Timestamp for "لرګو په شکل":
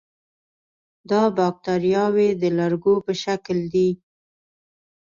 2.57-3.57